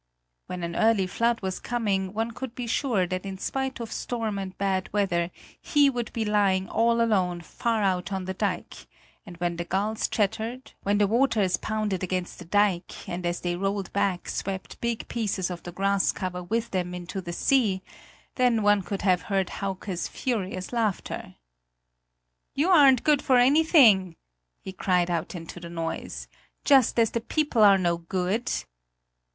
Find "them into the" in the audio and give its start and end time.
16.71-17.31